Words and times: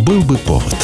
Был 0.00 0.22
бы 0.22 0.38
повод. 0.38 0.74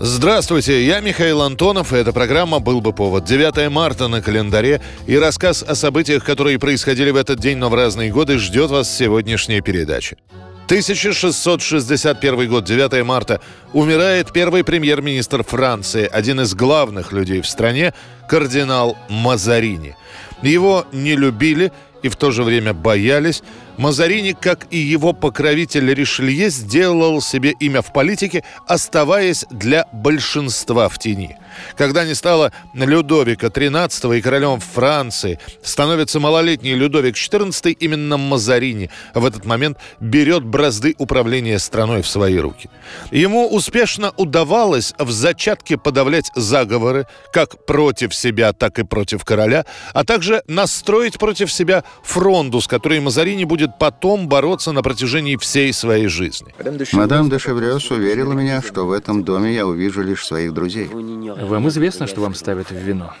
Здравствуйте, 0.00 0.84
я 0.84 1.00
Михаил 1.00 1.40
Антонов, 1.42 1.92
и 1.92 1.96
эта 1.96 2.12
программа 2.12 2.58
«Был 2.58 2.80
бы 2.80 2.92
повод». 2.92 3.24
9 3.24 3.70
марта 3.70 4.08
на 4.08 4.20
календаре, 4.20 4.80
и 5.06 5.16
рассказ 5.16 5.62
о 5.62 5.76
событиях, 5.76 6.24
которые 6.24 6.58
происходили 6.58 7.10
в 7.10 7.16
этот 7.16 7.38
день, 7.38 7.58
но 7.58 7.68
в 7.68 7.74
разные 7.74 8.10
годы, 8.10 8.38
ждет 8.38 8.70
вас 8.70 8.92
сегодняшняя 8.92 9.60
передача. 9.60 10.16
1661 10.64 12.48
год, 12.48 12.64
9 12.64 13.04
марта, 13.04 13.40
умирает 13.72 14.32
первый 14.32 14.64
премьер-министр 14.64 15.44
Франции, 15.44 16.08
один 16.12 16.40
из 16.40 16.54
главных 16.56 17.12
людей 17.12 17.40
в 17.40 17.46
стране, 17.46 17.94
кардинал 18.28 18.96
Мазарини. 19.08 19.94
Его 20.42 20.86
не 20.92 21.14
любили 21.14 21.72
и 22.02 22.08
в 22.08 22.16
то 22.16 22.30
же 22.30 22.42
время 22.42 22.72
боялись, 22.72 23.42
Мазарини, 23.78 24.32
как 24.32 24.66
и 24.70 24.78
его 24.78 25.12
покровитель 25.12 25.92
Ришелье, 25.92 26.50
сделал 26.50 27.20
себе 27.20 27.54
имя 27.60 27.82
в 27.82 27.92
политике, 27.92 28.42
оставаясь 28.66 29.44
для 29.50 29.86
большинства 29.92 30.88
в 30.88 30.98
тени. 30.98 31.36
Когда 31.76 32.04
не 32.04 32.14
стало 32.14 32.52
Людовика 32.74 33.48
XIII 33.48 34.18
и 34.18 34.20
королем 34.20 34.60
Франции, 34.60 35.38
становится 35.62 36.20
малолетний 36.20 36.74
Людовик 36.74 37.14
XIV, 37.14 37.72
именно 37.72 38.16
Мазарини 38.16 38.90
в 39.14 39.24
этот 39.24 39.44
момент 39.44 39.78
берет 40.00 40.44
бразды 40.44 40.94
управления 40.98 41.58
страной 41.58 42.02
в 42.02 42.08
свои 42.08 42.38
руки. 42.38 42.68
Ему 43.10 43.48
успешно 43.48 44.12
удавалось 44.16 44.94
в 44.98 45.10
зачатке 45.10 45.76
подавлять 45.78 46.30
заговоры 46.34 47.06
как 47.32 47.64
против 47.66 48.14
себя, 48.14 48.52
так 48.52 48.78
и 48.78 48.84
против 48.84 49.24
короля, 49.24 49.64
а 49.92 50.04
также 50.04 50.42
настроить 50.46 51.18
против 51.18 51.52
себя 51.52 51.84
фронду, 52.02 52.60
с 52.60 52.66
которой 52.66 53.00
Мазарини 53.00 53.44
будет 53.44 53.65
будет 53.66 53.78
потом 53.78 54.28
бороться 54.28 54.72
на 54.72 54.82
протяжении 54.82 55.36
всей 55.36 55.72
своей 55.72 56.08
жизни. 56.08 56.54
Мадам 56.92 57.28
де 57.28 57.38
Шеврёс 57.38 57.90
уверила 57.90 58.32
меня, 58.32 58.62
что 58.62 58.86
в 58.86 58.92
этом 58.92 59.24
доме 59.24 59.54
я 59.54 59.66
увижу 59.66 60.02
лишь 60.02 60.26
своих 60.26 60.52
друзей. 60.52 60.88
Вам 60.88 61.68
известно, 61.68 62.06
что 62.06 62.20
вам 62.20 62.34
ставят 62.34 62.70
в 62.70 62.74
вино? 62.74 63.12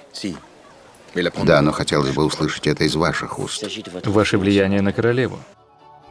Да, 1.44 1.62
но 1.62 1.72
хотелось 1.72 2.14
бы 2.14 2.24
услышать 2.24 2.66
это 2.66 2.84
из 2.84 2.94
ваших 2.94 3.38
уст. 3.38 3.64
Ваше 4.04 4.38
влияние 4.38 4.82
на 4.82 4.92
королеву. 4.92 5.38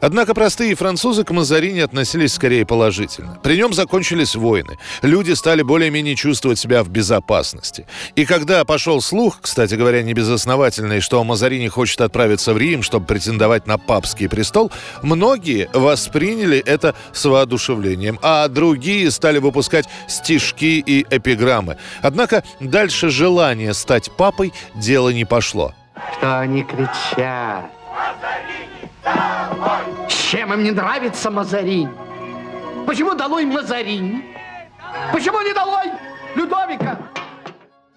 Однако 0.00 0.34
простые 0.34 0.74
французы 0.74 1.24
к 1.24 1.30
Мазарини 1.30 1.80
относились 1.80 2.34
скорее 2.34 2.66
положительно. 2.66 3.38
При 3.42 3.56
нем 3.56 3.72
закончились 3.72 4.34
войны. 4.34 4.78
Люди 5.02 5.32
стали 5.32 5.62
более-менее 5.62 6.16
чувствовать 6.16 6.58
себя 6.58 6.82
в 6.84 6.88
безопасности. 6.88 7.86
И 8.14 8.26
когда 8.26 8.64
пошел 8.64 9.00
слух, 9.00 9.38
кстати 9.40 9.74
говоря, 9.74 10.02
небезосновательный, 10.02 11.00
что 11.00 11.24
Мазарини 11.24 11.68
хочет 11.68 12.02
отправиться 12.02 12.52
в 12.52 12.58
Рим, 12.58 12.82
чтобы 12.82 13.06
претендовать 13.06 13.66
на 13.66 13.78
папский 13.78 14.28
престол, 14.28 14.70
многие 15.02 15.70
восприняли 15.72 16.58
это 16.58 16.94
с 17.12 17.24
воодушевлением, 17.24 18.18
а 18.22 18.48
другие 18.48 19.10
стали 19.10 19.38
выпускать 19.38 19.86
стишки 20.08 20.82
и 20.86 21.06
эпиграммы. 21.08 21.78
Однако 22.02 22.44
дальше 22.60 23.08
желание 23.08 23.72
стать 23.72 24.10
папой 24.10 24.52
дело 24.74 25.08
не 25.08 25.24
пошло. 25.24 25.74
Что 26.18 26.40
они 26.40 26.62
кричат? 26.64 27.70
Чем 30.08 30.52
им 30.52 30.64
не 30.64 30.70
нравится 30.72 31.30
Мазаринь? 31.30 31.90
Почему 32.86 33.14
долой 33.14 33.44
Мазаринь? 33.44 34.24
Почему 35.12 35.40
не 35.40 35.52
долой 35.52 35.92
Людовика? 36.34 36.98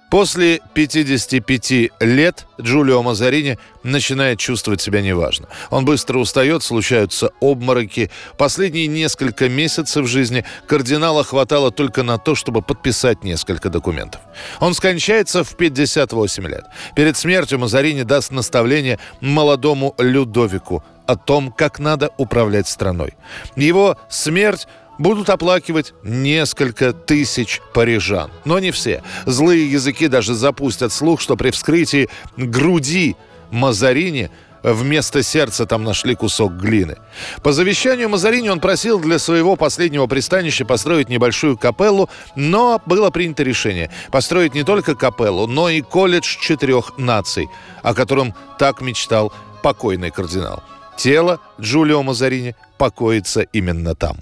После 0.10 0.60
55 0.74 1.92
лет 2.00 2.48
Джулио 2.60 3.04
Мазарини 3.04 3.60
начинает 3.84 4.40
чувствовать 4.40 4.82
себя 4.82 5.02
неважно. 5.02 5.48
Он 5.70 5.86
быстро 5.86 6.18
устает, 6.18 6.64
случаются 6.64 7.32
обмороки. 7.40 8.10
Последние 8.36 8.88
несколько 8.88 9.50
месяцев 9.50 10.08
жизни 10.08 10.46
кардинала 10.66 11.24
хватало 11.24 11.70
только 11.70 12.02
на 12.02 12.18
то, 12.18 12.34
чтобы 12.34 12.64
подписать 12.64 13.24
несколько 13.24 13.70
документов. 13.70 14.22
Он 14.60 14.74
скончается 14.74 15.44
в 15.44 15.56
58 15.56 16.48
лет. 16.48 16.66
Перед 16.96 17.16
смертью 17.16 17.60
Мазарини 17.60 18.02
даст 18.02 18.32
наставление 18.32 18.98
молодому 19.22 19.94
Людовику 20.00 20.84
о 21.10 21.16
том, 21.16 21.52
как 21.52 21.80
надо 21.80 22.12
управлять 22.18 22.68
страной. 22.68 23.16
Его 23.56 23.98
смерть 24.10 24.68
будут 25.00 25.32
оплакивать 25.32 25.94
несколько 26.04 26.94
тысяч 26.94 27.62
парижан. 27.74 28.30
Но 28.46 28.60
не 28.60 28.70
все. 28.70 29.02
Злые 29.26 29.72
языки 29.72 30.08
даже 30.08 30.36
запустят 30.36 30.94
слух, 30.94 31.20
что 31.20 31.36
при 31.36 31.50
вскрытии 31.50 32.10
груди 32.38 33.16
Мазарини 33.50 34.30
вместо 34.62 35.24
сердца 35.24 35.66
там 35.66 35.84
нашли 35.84 36.14
кусок 36.14 36.54
глины. 36.54 36.98
По 37.42 37.54
завещанию 37.54 38.08
Мазарини 38.08 38.50
он 38.50 38.60
просил 38.60 39.00
для 39.00 39.18
своего 39.18 39.56
последнего 39.56 40.06
пристанища 40.06 40.64
построить 40.64 41.10
небольшую 41.10 41.58
капеллу, 41.58 42.08
но 42.36 42.80
было 42.86 43.10
принято 43.10 43.42
решение 43.42 43.90
построить 44.12 44.54
не 44.54 44.64
только 44.64 44.94
капеллу, 44.94 45.48
но 45.48 45.70
и 45.70 45.82
колледж 45.82 46.38
четырех 46.40 47.00
наций, 47.00 47.50
о 47.82 47.96
котором 47.96 48.36
так 48.60 48.82
мечтал 48.82 49.34
покойный 49.64 50.12
кардинал. 50.12 50.62
Тело 51.00 51.40
Джулио 51.62 52.04
Мазарини 52.04 52.56
покоится 52.78 53.44
именно 53.54 53.96
там. 53.96 54.18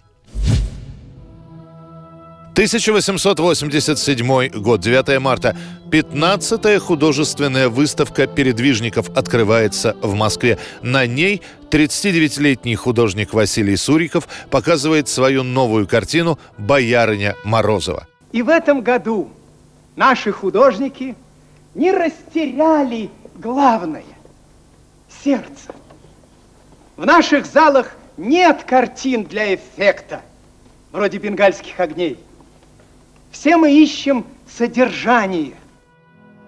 1887 2.51 4.49
год, 4.61 4.79
9 4.79 5.19
марта. 5.19 5.57
15-я 5.89 6.79
художественная 6.79 7.69
выставка 7.69 8.27
передвижников 8.27 9.09
открывается 9.17 9.97
в 10.03 10.13
Москве. 10.13 10.59
На 10.83 11.07
ней 11.07 11.41
39-летний 11.71 12.75
художник 12.75 13.33
Василий 13.33 13.75
Суриков 13.75 14.27
показывает 14.51 15.07
свою 15.07 15.41
новую 15.41 15.88
картину 15.88 16.38
«Боярыня 16.59 17.35
Морозова». 17.44 18.05
И 18.31 18.44
в 18.44 18.49
этом 18.49 18.81
году 18.81 19.31
наши 19.95 20.31
художники 20.31 21.15
не 21.73 21.91
растеряли 21.91 23.09
главное– 23.35 24.03
сердце. 25.23 25.73
В 26.97 27.06
наших 27.06 27.46
залах 27.46 27.96
нет 28.18 28.63
картин 28.63 29.24
для 29.24 29.56
эффекта, 29.56 30.22
вроде 30.91 31.18
бенгальских 31.19 31.80
огней– 31.80 32.19
все 33.31 33.58
мы 33.58 33.72
ищем 33.72 34.25
содержание. 34.50 35.53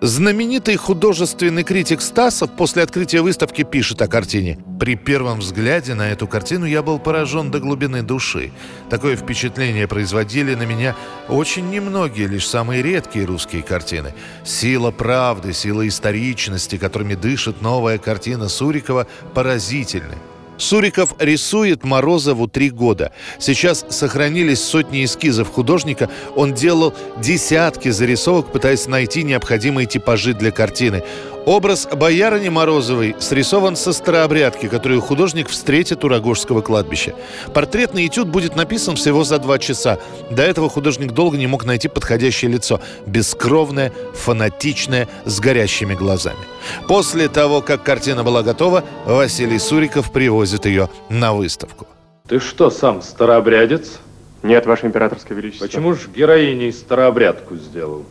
Знаменитый 0.02 0.78
художественный 0.78 1.64
критик 1.64 2.00
Стасов 2.00 2.52
после 2.56 2.84
открытия 2.84 3.22
выставки 3.22 3.64
пишет 3.64 4.02
о 4.02 4.08
картине. 4.08 4.58
При 4.80 4.96
первом 4.96 5.40
взгляде 5.40 5.94
на 5.94 6.10
эту 6.10 6.26
картину 6.26 6.66
я 6.66 6.82
был 6.82 7.00
поражен 7.00 7.52
до 7.52 7.60
глубины 7.60 8.02
души. 8.02 8.52
Такое 8.90 9.18
впечатление 9.18 9.88
производили 9.90 10.56
на 10.56 10.64
меня 10.64 10.96
очень 11.28 11.70
немногие, 11.70 12.28
лишь 12.28 12.48
самые 12.48 12.82
редкие 12.82 13.26
русские 13.26 13.62
картины. 13.62 14.14
Сила 14.46 14.92
правды, 14.92 15.52
сила 15.52 15.86
историчности, 15.86 16.78
которыми 16.78 17.16
дышит 17.16 17.62
новая 17.62 17.98
картина 17.98 18.48
Сурикова, 18.48 19.06
поразительны. 19.34 20.16
Суриков 20.60 21.16
рисует 21.20 21.84
Морозову 21.84 22.48
три 22.48 22.70
года. 22.70 23.12
Сейчас 23.40 23.86
сохранились 23.90 24.62
сотни 24.62 25.06
эскизов 25.06 25.50
художника. 25.50 26.10
Он 26.36 26.54
делал 26.54 26.94
десятки 27.18 27.90
зарисовок, 27.90 28.52
пытаясь 28.52 28.88
найти 28.88 29.24
необходимые 29.24 29.88
типажи 29.88 30.34
для 30.34 30.52
картины. 30.52 31.04
Образ 31.46 31.88
боярыни 31.92 32.50
Морозовой 32.50 33.16
срисован 33.20 33.76
со 33.76 33.94
старообрядки, 33.94 34.68
которую 34.68 35.02
художник 35.02 35.50
встретит 35.50 36.04
у 36.04 36.08
Рогожского 36.08 36.62
кладбища. 36.62 37.16
Портретный 37.54 38.08
этюд 38.08 38.28
будет 38.28 38.56
написан 38.56 38.96
всего 38.96 39.24
за 39.24 39.40
два 39.40 39.58
часа. 39.58 40.00
До 40.30 40.44
этого 40.44 40.70
художник 40.70 41.12
долго 41.12 41.38
не 41.38 41.48
мог 41.48 41.66
найти 41.66 41.88
подходящее 41.88 42.52
лицо. 42.52 42.82
Бескровное, 43.06 43.92
фанатичное, 44.14 45.08
с 45.26 45.40
горящими 45.40 45.96
глазами. 45.96 46.40
После 46.88 47.28
того, 47.30 47.62
как 47.62 47.84
картина 47.84 48.24
была 48.24 48.44
готова, 48.44 48.84
Василий 49.06 49.60
Суриков 49.60 50.12
привозит 50.12 50.66
ее 50.66 50.90
на 51.10 51.34
выставку. 51.34 51.88
Ты 52.28 52.40
что, 52.40 52.70
сам 52.70 53.02
старообрядец? 53.02 54.00
Нет, 54.44 54.66
Ваше 54.66 54.86
Императорское 54.86 55.36
Величество. 55.36 55.66
Почему 55.66 55.94
же 55.94 56.10
героиней 56.16 56.72
старообрядку 56.72 57.56
сделал? 57.56 58.06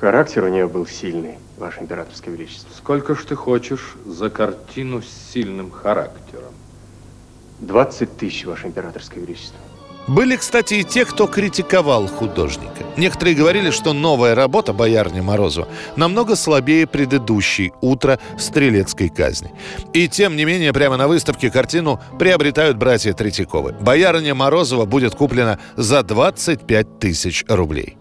Характер 0.00 0.44
у 0.44 0.48
нее 0.48 0.66
был 0.66 0.86
сильный, 0.86 1.38
Ваше 1.62 1.80
Императорское 1.80 2.34
Величество. 2.34 2.68
Сколько 2.76 3.14
ж 3.14 3.24
ты 3.24 3.36
хочешь 3.36 3.94
за 4.04 4.30
картину 4.30 5.00
с 5.00 5.32
сильным 5.32 5.70
характером? 5.70 6.52
20 7.60 8.16
тысяч, 8.16 8.44
Ваше 8.44 8.66
Императорское 8.66 9.22
Величество. 9.22 9.58
Были, 10.08 10.34
кстати, 10.34 10.74
и 10.74 10.82
те, 10.82 11.04
кто 11.04 11.28
критиковал 11.28 12.08
художника. 12.08 12.84
Некоторые 12.96 13.36
говорили, 13.36 13.70
что 13.70 13.92
новая 13.92 14.34
работа 14.34 14.72
боярни 14.72 15.20
Морозова 15.20 15.68
намного 15.94 16.34
слабее 16.34 16.88
предыдущей 16.88 17.72
«Утро 17.80 18.18
стрелецкой 18.36 19.08
казни». 19.08 19.52
И 19.92 20.08
тем 20.08 20.34
не 20.34 20.44
менее, 20.44 20.72
прямо 20.72 20.96
на 20.96 21.06
выставке 21.06 21.48
картину 21.48 22.00
приобретают 22.18 22.76
братья 22.76 23.12
Третьяковы. 23.12 23.76
Боярня 23.80 24.34
Морозова 24.34 24.84
будет 24.84 25.14
куплена 25.14 25.60
за 25.76 26.02
25 26.02 26.98
тысяч 26.98 27.44
рублей. 27.46 27.96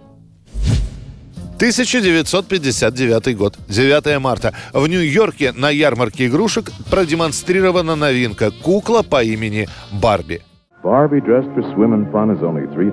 1959 1.61 3.37
год, 3.37 3.55
9 3.67 4.19
марта. 4.19 4.51
В 4.73 4.87
Нью-Йорке 4.87 5.51
на 5.51 5.69
ярмарке 5.69 6.25
игрушек 6.25 6.71
продемонстрирована 6.89 7.95
новинка– 7.95 8.49
кукла 8.63 9.03
по 9.03 9.21
имени 9.21 9.67
Барби. 10.01 10.41
Barbie 10.83 11.21
dressed 11.21 11.53
for 11.53 11.61
swim 11.75 11.93
and 11.93 12.11
fun 12.11 12.31
is 12.31 12.41
only 12.41 12.65
$3. 12.75 12.91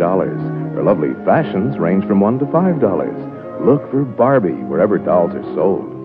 Her 0.74 0.82
lovely 0.82 1.14
fashions 1.24 1.78
range 1.78 2.04
from 2.06 2.20
1 2.20 2.40
to 2.40 2.44
$5. 2.44 3.64
Look 3.64 3.90
for 3.90 4.04
Barbie 4.04 4.62
wherever 4.68 4.98
dolls 4.98 5.34
are 5.34 5.54
sold. 5.54 5.97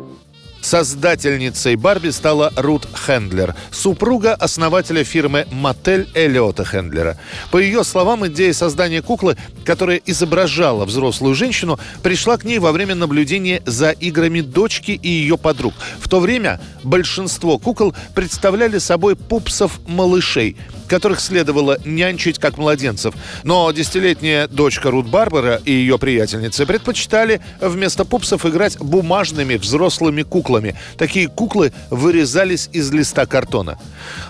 Создательницей 0.64 1.76
Барби 1.76 2.10
стала 2.10 2.52
Рут 2.56 2.88
Хендлер, 3.06 3.54
супруга 3.70 4.34
основателя 4.34 5.04
фирмы 5.04 5.46
Мотель 5.52 6.10
Эллиота 6.16 6.64
Хендлера. 6.64 7.18
По 7.52 7.58
ее 7.58 7.84
словам, 7.84 8.26
идея 8.28 8.54
создания 8.54 9.02
куклы, 9.02 9.36
которая 9.66 10.02
изображала 10.06 10.86
взрослую 10.86 11.36
женщину, 11.36 11.80
пришла 12.02 12.38
к 12.38 12.46
ней 12.46 12.60
во 12.60 12.72
время 12.72 12.96
наблюдения 12.96 13.62
за 13.66 13.92
играми 13.92 14.40
дочки 14.40 14.92
и 14.92 15.10
ее 15.10 15.38
подруг. 15.38 15.74
В 16.00 16.08
то 16.08 16.22
время 16.22 16.62
большинство 16.82 17.60
кукол 17.60 17.94
представляли 18.16 18.78
собой 18.78 19.18
пупсов-малышей– 19.18 20.56
которых 20.94 21.20
следовало 21.22 21.80
нянчить 21.86 22.38
как 22.38 22.60
младенцев. 22.60 23.16
Но 23.44 23.72
десятилетняя 23.72 24.48
дочка 24.48 24.92
Рут 24.92 25.08
Барбара 25.08 25.60
и 25.66 25.72
ее 25.72 25.98
приятельницы 25.98 26.68
предпочитали 26.68 27.42
вместо 27.60 28.06
пупсов 28.06 28.46
играть 28.46 28.78
бумажными 28.78 29.56
взрослыми 29.56 30.22
куклами. 30.22 30.53
Такие 30.98 31.28
куклы 31.28 31.74
вырезались 31.90 32.70
из 32.74 32.92
листа 32.92 33.26
картона. 33.26 33.80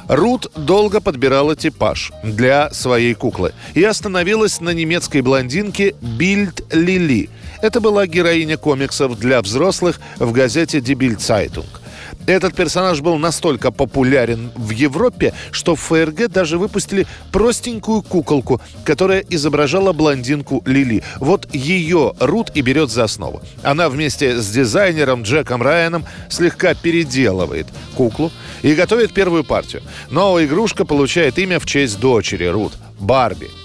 Рут 0.07 0.51
долго 0.55 1.01
подбирала 1.01 1.55
типаж 1.55 2.11
для 2.23 2.71
своей 2.71 3.13
куклы 3.13 3.53
и 3.73 3.83
остановилась 3.83 4.61
на 4.61 4.69
немецкой 4.69 5.21
блондинке 5.21 5.95
Бильд 6.01 6.61
Лили. 6.71 7.29
Это 7.61 7.79
была 7.79 8.07
героиня 8.07 8.57
комиксов 8.57 9.17
для 9.17 9.41
взрослых 9.41 9.99
в 10.17 10.31
газете 10.31 10.79
Zeitung. 10.79 11.65
Этот 12.25 12.55
персонаж 12.55 13.01
был 13.01 13.17
настолько 13.17 13.71
популярен 13.71 14.51
в 14.55 14.69
Европе, 14.71 15.33
что 15.51 15.75
в 15.75 15.81
ФРГ 15.81 16.29
даже 16.29 16.57
выпустили 16.57 17.07
простенькую 17.31 18.01
куколку, 18.01 18.61
которая 18.83 19.23
изображала 19.29 19.93
блондинку 19.93 20.63
Лили. 20.65 21.03
Вот 21.19 21.53
ее 21.53 22.13
Рут 22.19 22.51
и 22.53 22.61
берет 22.61 22.89
за 22.91 23.03
основу. 23.03 23.41
Она 23.61 23.89
вместе 23.89 24.37
с 24.37 24.49
дизайнером 24.49 25.23
Джеком 25.23 25.61
Райаном 25.61 26.05
слегка 26.29 26.73
переделывает 26.73 27.67
куклу 27.95 28.31
и 28.61 28.73
готовит 28.73 29.13
первую 29.13 29.43
партию. 29.43 29.83
Новая 30.09 30.45
игрушка 30.45 30.85
получает 30.85 31.37
имя 31.37 31.59
в 31.59 31.65
честь 31.65 31.99
дочери 31.99 32.45
Рут– 32.45 32.73
Барби– 32.99 33.49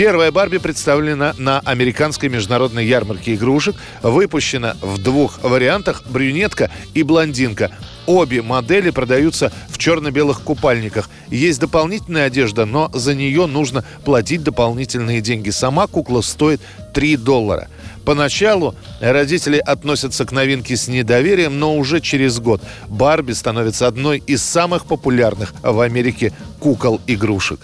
Первая 0.00 0.32
Барби 0.32 0.56
представлена 0.56 1.34
на 1.36 1.60
американской 1.60 2.30
международной 2.30 2.86
ярмарке 2.86 3.34
игрушек. 3.34 3.76
Выпущена 4.02 4.74
в 4.80 4.96
двух 4.96 5.42
вариантах– 5.42 6.04
брюнетка 6.08 6.70
и 6.94 7.02
блондинка. 7.02 7.70
Обе 8.06 8.40
модели 8.40 8.88
продаются 8.88 9.52
в 9.68 9.76
черно-белых 9.76 10.40
купальниках. 10.40 11.10
Есть 11.28 11.60
дополнительная 11.60 12.28
одежда, 12.28 12.64
но 12.64 12.90
за 12.94 13.14
нее 13.14 13.44
нужно 13.44 13.84
платить 14.02 14.42
дополнительные 14.42 15.20
деньги. 15.20 15.50
Сама 15.50 15.86
кукла 15.86 16.22
стоит 16.22 16.62
3 16.94 17.18
доллара. 17.18 17.68
Поначалу 18.06 18.74
родители 19.02 19.58
относятся 19.58 20.24
к 20.24 20.32
новинке 20.32 20.78
с 20.78 20.88
недоверием, 20.88 21.58
но 21.58 21.76
уже 21.76 22.00
через 22.00 22.38
год 22.38 22.62
Барби 22.88 23.32
становится 23.32 23.86
одной 23.86 24.22
из 24.26 24.42
самых 24.42 24.86
популярных 24.86 25.52
в 25.62 25.78
Америке 25.78 26.32
кукол-игрушек. 26.58 27.60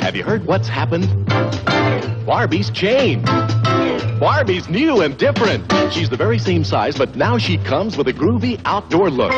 Have 0.00 0.16
you 0.16 0.24
heard 0.24 0.46
what's 0.46 0.66
happened? 0.66 1.06
Barbie's 2.24 2.70
changed. 2.70 3.26
Barbie's 4.18 4.68
new 4.68 5.02
and 5.02 5.16
different. 5.18 5.70
She's 5.92 6.08
the 6.08 6.16
very 6.16 6.38
same 6.38 6.64
size, 6.64 6.96
but 6.96 7.16
now 7.16 7.38
she 7.38 7.58
comes 7.58 7.96
with 7.96 8.08
a 8.08 8.12
groovy 8.12 8.58
outdoor 8.64 9.10
look. 9.10 9.32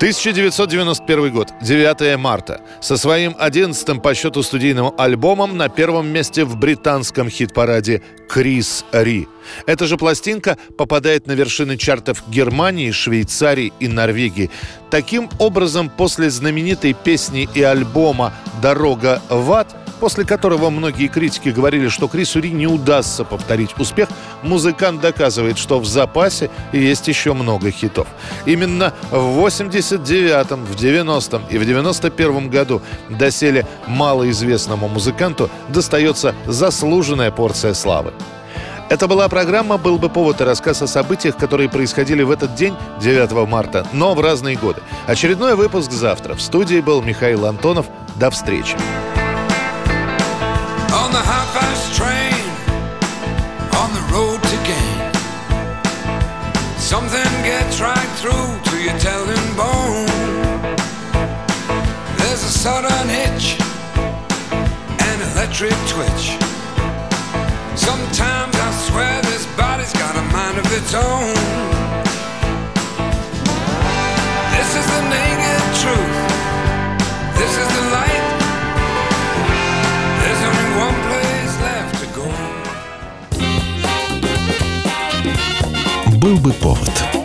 1991 0.00 1.30
год, 1.30 1.52
9 1.60 2.16
марта. 2.16 2.62
Со 2.80 2.96
своим 2.96 3.36
11 3.38 4.00
по 4.00 4.14
счету 4.14 4.42
студийным 4.42 4.94
альбомом 4.96 5.58
на 5.58 5.68
первом 5.68 6.06
месте 6.08 6.44
в 6.44 6.56
британском 6.56 7.28
хит-параде 7.28 8.00
Крис 8.28 8.84
Ри. 8.92 9.28
Эта 9.66 9.86
же 9.86 9.96
пластинка 9.96 10.58
попадает 10.76 11.26
на 11.26 11.32
вершины 11.32 11.76
чартов 11.76 12.22
Германии, 12.28 12.90
Швейцарии 12.90 13.72
и 13.80 13.88
Норвегии. 13.88 14.50
Таким 14.90 15.28
образом, 15.38 15.88
после 15.88 16.30
знаменитой 16.30 16.94
песни 16.94 17.48
и 17.54 17.62
альбома 17.62 18.32
«Дорога 18.60 19.22
в 19.28 19.52
ад» 19.52 19.76
после 20.00 20.24
которого 20.24 20.70
многие 20.70 21.06
критики 21.06 21.50
говорили, 21.50 21.88
что 21.88 22.08
Крису 22.08 22.40
Ри 22.40 22.50
не 22.50 22.66
удастся 22.66 23.22
повторить 23.22 23.78
успех, 23.78 24.08
музыкант 24.42 25.00
доказывает, 25.00 25.58
что 25.58 25.78
в 25.78 25.86
запасе 25.86 26.50
есть 26.72 27.06
еще 27.06 27.34
много 27.34 27.70
хитов. 27.70 28.08
Именно 28.46 28.94
в 29.10 29.46
89-м, 29.46 30.64
в 30.64 30.74
90-м 30.74 31.42
и 31.50 31.58
в 31.58 31.62
91-м 31.62 32.48
году 32.48 32.82
доселе 33.10 33.66
малоизвестному 33.86 34.88
музыканту 34.88 35.50
достается 35.68 36.34
заслуженная 36.46 37.30
порция 37.30 37.74
славы. 37.74 38.12
Это 38.90 39.06
была 39.06 39.28
программа 39.28 39.78
«Был 39.78 39.98
бы 39.98 40.08
повод» 40.08 40.40
и 40.40 40.44
рассказ 40.44 40.82
о 40.82 40.88
событиях, 40.88 41.36
которые 41.36 41.68
происходили 41.70 42.24
в 42.24 42.30
этот 42.32 42.56
день, 42.56 42.74
9 43.00 43.48
марта, 43.48 43.86
но 43.92 44.14
в 44.16 44.20
разные 44.20 44.56
годы. 44.56 44.82
Очередной 45.06 45.54
выпуск 45.54 45.92
завтра. 45.92 46.34
В 46.34 46.42
студии 46.42 46.80
был 46.80 47.00
Михаил 47.00 47.46
Антонов. 47.46 47.86
До 48.16 48.30
встречи. 48.30 48.76
on 65.62 65.76
twitch. 65.86 66.49
Mind 70.92 70.94
of 70.94 70.94
its 70.94 70.94
own. 70.94 71.34
This 74.56 74.70
is 74.76 74.86
the 74.86 75.02
naked 75.08 75.62
truth. 75.80 76.16
This 77.38 77.52
is 77.58 77.68
the 77.68 77.82
light. 77.90 78.26
Был 86.20 86.36
бы 86.36 86.52
повод. 86.52 87.19